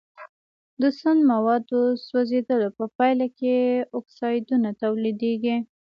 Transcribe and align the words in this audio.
د 0.81 0.83
سون 0.99 1.17
موادو 1.31 1.81
سوځیدلو 2.05 2.69
په 2.77 2.85
پایله 2.97 3.27
کې 3.37 3.55
اکسایدونه 3.97 4.69
تولیدیږي. 4.81 5.57